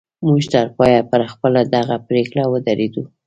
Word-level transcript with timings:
موږ 0.27 0.41
تر 0.53 0.67
پایه 0.77 1.01
پر 1.11 1.21
خپله 1.33 1.61
دغه 1.75 1.95
پرېکړه 2.07 2.43
ودرېدو 2.47 3.03